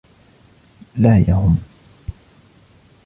لا 0.95 1.17
يهم. 1.19 1.57